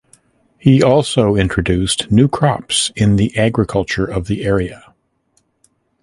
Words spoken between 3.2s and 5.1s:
agriculture of the area.